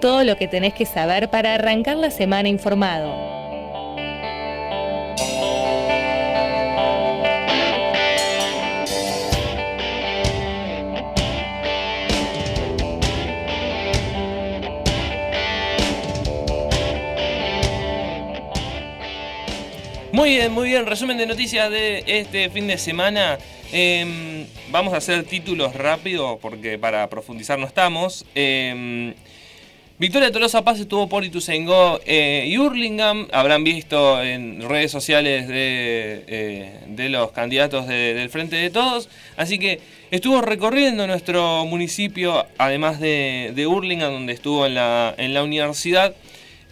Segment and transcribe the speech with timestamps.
[0.00, 3.38] todo lo que tenés que saber para arrancar la semana informado.
[20.12, 20.84] Muy bien, muy bien.
[20.84, 23.38] Resumen de noticias de este fin de semana.
[23.70, 28.24] Em, vamos a hacer títulos rápido porque para profundizar no estamos.
[28.34, 29.14] Eh,
[30.00, 33.26] Victoria Tolosa Paz estuvo por Ituzaingó eh, y Hurlingham.
[33.32, 39.08] Habrán visto en redes sociales de, eh, los candidatos del Frente de Todos.
[39.36, 39.80] Así que
[40.12, 46.14] estuvo recorriendo nuestro municipio, además de, de Hurlingham, donde estuvo en la, en la universidad.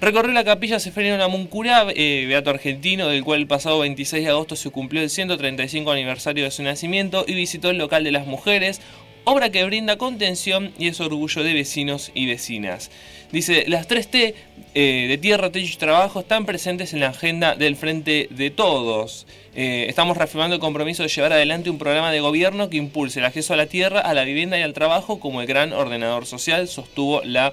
[0.00, 4.54] Recorrió la capilla Seferino Namuncurá, eh, beato argentino, del cual el pasado 26 de agosto
[4.54, 8.80] se cumplió el 135 aniversario de su nacimiento y visitó el local de las mujeres,
[9.28, 12.90] obra que brinda contención y es orgullo de vecinos y vecinas.
[13.30, 14.34] Dice, las 3T
[14.74, 19.26] eh, de tierra, techo y trabajo están presentes en la agenda del Frente de Todos.
[19.54, 23.26] Eh, estamos reafirmando el compromiso de llevar adelante un programa de gobierno que impulse el
[23.26, 26.68] acceso a la tierra, a la vivienda y al trabajo como el gran ordenador social,
[26.68, 27.52] sostuvo la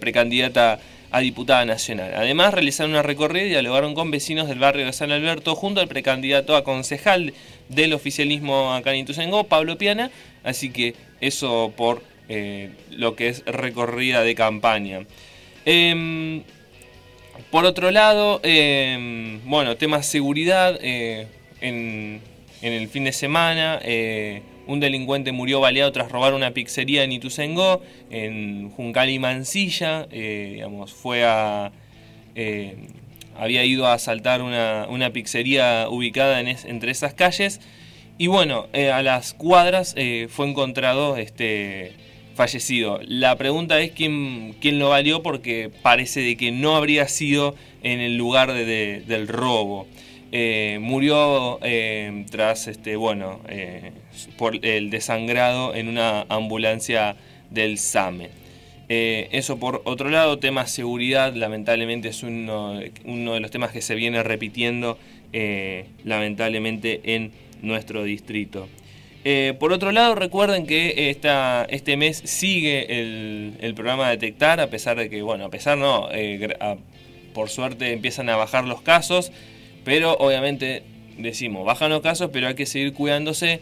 [0.00, 0.78] precandidata
[1.10, 2.12] a diputada nacional.
[2.14, 5.88] Además, realizaron una recorrida y dialogaron con vecinos del barrio de San Alberto junto al
[5.88, 7.32] precandidato a concejal
[7.68, 10.10] del oficialismo acá en Ituzaingó, Pablo Piana.
[10.44, 15.06] Así que eso por eh, lo que es recorrida de campaña.
[15.64, 16.42] Em,
[17.50, 21.26] por otro lado, em, bueno, temas seguridad eh,
[21.60, 22.20] en,
[22.62, 23.80] en, el fin de semana.
[23.82, 30.06] Eh, un delincuente murió baleado tras robar una pizzería en Ituzaingó, en Juncal y Mansilla,
[30.06, 31.72] digamos, fue a...
[33.38, 37.60] Eh, había ido a asaltar una, pizzería ubicada en entre esas calles
[38.18, 39.94] y bueno, eh, a las cuadras
[40.28, 41.92] fue encontrado este
[42.34, 43.00] fallecido.
[43.04, 48.00] La pregunta es quién, quién lo valió porque parece de que no habría sido en
[48.00, 49.86] el lugar del robo.
[50.30, 53.92] Eh, murió eh, tras este bueno eh,
[54.36, 57.16] por el desangrado en una ambulancia
[57.50, 58.30] del SAME.
[58.88, 63.94] Eso por otro lado, tema seguridad, lamentablemente es uno, uno, de los temas que se
[63.94, 64.98] viene repitiendo
[66.04, 68.68] lamentablemente en nuestro distrito.
[69.58, 74.96] por otro lado, recuerden que esta, este mes sigue el, el, programa Detectar, a pesar
[74.96, 76.08] de que, bueno, a pesar no,
[77.34, 79.32] por suerte empiezan a bajar los casos.
[79.84, 80.82] Pero obviamente
[81.16, 83.60] decimos, bajan los casos, pero hay que seguir cuidándose.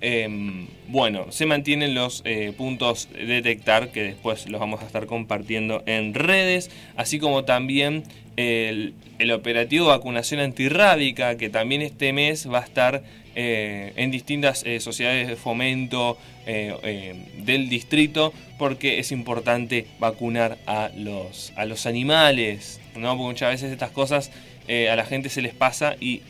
[0.00, 5.06] Em, bueno, se mantienen los eh, puntos de detectar que después los vamos a estar
[5.06, 8.04] compartiendo en redes, así como también
[8.36, 8.94] el,
[9.34, 13.02] operativo vacunación antirrábica que también este mes va a estar
[13.34, 16.16] eh, en distintas eh, sociedades de fomento
[16.46, 23.10] del distrito porque es importante vacunar a los, a los animales, ¿no?
[23.10, 24.30] porque muchas veces estas cosas
[24.66, 26.22] a la gente se les pasa y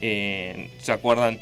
[0.00, 1.40] se acuerdan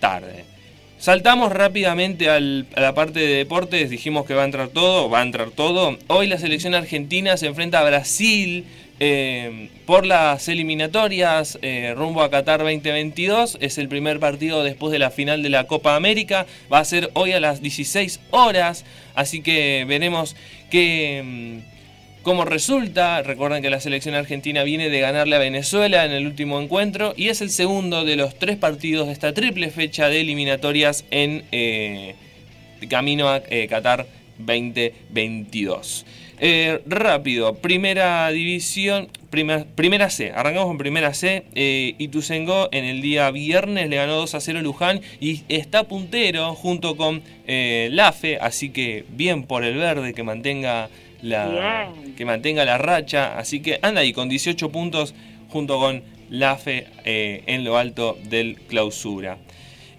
[0.00, 0.57] tarde.
[0.98, 5.22] Saltamos rápidamente a la parte de deportes, dijimos que va a entrar todo, va a
[5.22, 5.96] entrar todo.
[6.08, 8.64] Hoy la selección argentina se enfrenta a Brasil
[8.98, 11.56] eh, por las eliminatorias
[11.94, 13.58] rumbo a Qatar 2022.
[13.60, 16.46] Es el primer partido después de la final de la Copa América.
[16.72, 20.34] Va a ser hoy a las 16 horas, así que veremos
[20.68, 21.77] qué mm,
[22.22, 26.60] como resulta, recuerden que la selección argentina viene de ganarle a Venezuela en el último
[26.60, 31.04] encuentro y es el segundo de los tres partidos de esta triple fecha de eliminatorias
[31.10, 32.14] en eh,
[32.86, 34.06] camino a eh, Qatar
[34.38, 36.06] 2022.
[36.40, 41.44] Eh, rápido, primera división, primera C, arrancamos con primera C.
[41.56, 46.54] Eh, Ituzengo en el día viernes le ganó 2 a 0 Luján y está puntero
[46.54, 50.90] junto con Lafe, así que bien por el verde que mantenga
[51.22, 53.38] la, que mantenga la racha.
[53.38, 55.14] Así que anda ahí con 18 puntos
[55.48, 59.38] junto con Lafe eh, en lo alto del clausura.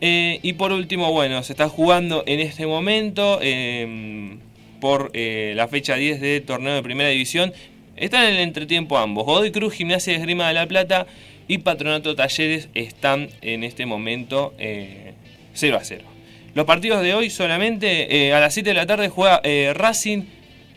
[0.01, 4.39] Eh, y por último, bueno, se está jugando en este momento em,
[4.79, 7.53] por eh, la fecha 10 de torneo de primera división.
[7.97, 9.25] Están en el entretiempo ambos.
[9.25, 11.05] Godoy Cruz, Gimnasia de Esgrima de la Plata
[11.49, 14.53] y Patronato Talleres están en este momento
[15.53, 16.03] 0 a 0.
[16.53, 19.41] Los partidos de hoy solamente a las 7 de la tarde juega
[19.73, 20.23] Racing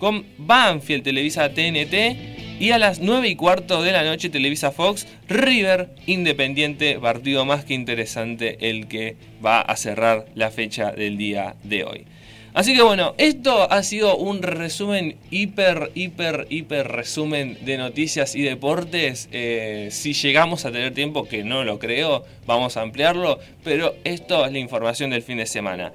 [0.03, 5.07] con Banfield Televisa TNT y a las 9 y cuarto de la noche Televisa Fox
[5.29, 9.15] River Independiente, partido más que interesante el que
[9.47, 12.05] va a cerrar la fecha del día de hoy.
[12.55, 18.43] Así que bueno, esto ha sido un resumen hiper, hiper, hiper resumen de noticias y
[18.43, 19.29] deportes.
[19.33, 23.39] Eh, si llegamos a tener tiempo, que no lo creo, vamos a ampliarlo.
[23.65, 25.93] Pero esto es la información del fin de semana.